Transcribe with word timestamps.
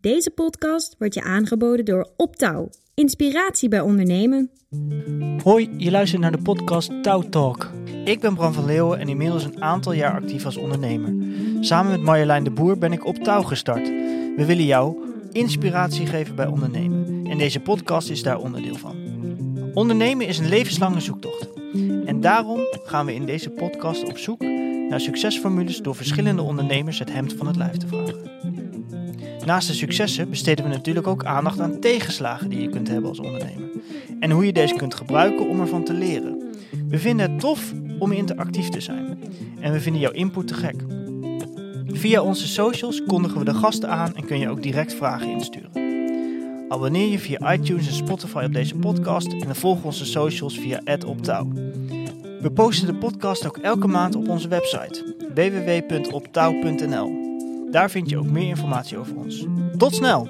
Deze 0.00 0.30
podcast 0.30 0.94
wordt 0.98 1.14
je 1.14 1.22
aangeboden 1.22 1.84
door 1.84 2.10
Optouw. 2.16 2.68
Inspiratie 2.94 3.68
bij 3.68 3.80
ondernemen. 3.80 4.50
Hoi, 5.42 5.70
je 5.76 5.90
luistert 5.90 6.20
naar 6.20 6.32
de 6.32 6.42
podcast 6.42 7.02
Touw 7.02 7.22
Talk. 7.22 7.70
Ik 8.04 8.20
ben 8.20 8.34
Bram 8.34 8.52
van 8.52 8.64
Leeuwen 8.64 8.98
en 8.98 9.08
inmiddels 9.08 9.44
een 9.44 9.62
aantal 9.62 9.92
jaar 9.92 10.12
actief 10.12 10.44
als 10.44 10.56
ondernemer. 10.56 11.14
Samen 11.60 11.90
met 11.90 12.02
Marjolein 12.02 12.44
de 12.44 12.50
Boer 12.50 12.78
ben 12.78 12.92
ik 12.92 13.06
op 13.06 13.16
Touw 13.16 13.42
gestart. 13.42 13.88
We 14.36 14.44
willen 14.46 14.64
jou 14.64 14.96
inspiratie 15.32 16.06
geven 16.06 16.34
bij 16.34 16.46
ondernemen. 16.46 17.26
En 17.26 17.38
deze 17.38 17.60
podcast 17.60 18.10
is 18.10 18.22
daar 18.22 18.38
onderdeel 18.38 18.76
van. 18.76 18.96
Ondernemen 19.74 20.26
is 20.26 20.38
een 20.38 20.48
levenslange 20.48 21.00
zoektocht. 21.00 21.48
En 22.04 22.20
daarom 22.20 22.60
gaan 22.84 23.06
we 23.06 23.14
in 23.14 23.26
deze 23.26 23.50
podcast 23.50 24.08
op 24.08 24.18
zoek 24.18 24.40
naar 24.88 25.00
succesformules 25.00 25.78
door 25.78 25.94
verschillende 25.94 26.42
ondernemers 26.42 26.98
het 26.98 27.12
hemd 27.12 27.32
van 27.32 27.46
het 27.46 27.56
lijf 27.56 27.76
te 27.76 27.86
vragen. 27.86 28.28
Naast 29.48 29.68
de 29.68 29.74
successen 29.74 30.30
besteden 30.30 30.64
we 30.64 30.70
natuurlijk 30.70 31.06
ook 31.06 31.24
aandacht 31.24 31.60
aan 31.60 31.80
tegenslagen 31.80 32.48
die 32.48 32.60
je 32.60 32.68
kunt 32.68 32.88
hebben 32.88 33.08
als 33.08 33.18
ondernemer. 33.18 33.70
En 34.20 34.30
hoe 34.30 34.46
je 34.46 34.52
deze 34.52 34.74
kunt 34.74 34.94
gebruiken 34.94 35.48
om 35.48 35.60
ervan 35.60 35.84
te 35.84 35.92
leren. 35.92 36.42
We 36.88 36.98
vinden 36.98 37.30
het 37.30 37.40
tof 37.40 37.72
om 37.98 38.12
interactief 38.12 38.68
te 38.68 38.80
zijn. 38.80 39.18
En 39.60 39.72
we 39.72 39.80
vinden 39.80 40.00
jouw 40.00 40.12
input 40.12 40.46
te 40.46 40.54
gek. 40.54 40.74
Via 41.86 42.22
onze 42.22 42.48
socials 42.48 43.04
kondigen 43.04 43.38
we 43.38 43.44
de 43.44 43.54
gasten 43.54 43.90
aan 43.90 44.16
en 44.16 44.24
kun 44.24 44.38
je 44.38 44.48
ook 44.48 44.62
direct 44.62 44.94
vragen 44.94 45.30
insturen. 45.30 45.70
Abonneer 46.68 47.08
je 47.08 47.18
via 47.18 47.52
iTunes 47.52 47.86
en 47.86 47.94
Spotify 47.94 48.42
op 48.46 48.52
deze 48.52 48.74
podcast 48.74 49.32
en 49.32 49.56
volg 49.56 49.84
onze 49.84 50.04
socials 50.04 50.58
via 50.58 50.80
@optouw. 51.06 51.48
We 52.40 52.50
posten 52.54 52.86
de 52.86 52.94
podcast 52.94 53.46
ook 53.46 53.56
elke 53.56 53.86
maand 53.86 54.14
op 54.14 54.28
onze 54.28 54.48
website 54.48 55.16
www.optouw.nl. 55.34 57.27
Daar 57.70 57.90
vind 57.90 58.10
je 58.10 58.18
ook 58.18 58.30
meer 58.30 58.48
informatie 58.48 58.98
over 58.98 59.16
ons. 59.16 59.46
Tot 59.76 59.94
snel! 59.94 60.28